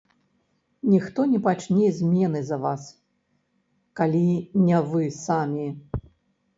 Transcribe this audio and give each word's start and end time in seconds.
Ніхто 0.93 1.25
не 1.33 1.39
пачне 1.49 1.91
змены 1.99 2.41
за 2.49 2.57
вас, 2.65 2.89
калі 4.01 4.27
не 4.67 4.85
вы 4.91 5.03
самі. 5.25 5.73